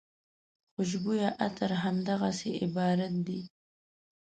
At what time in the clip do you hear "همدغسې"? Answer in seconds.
1.83-2.49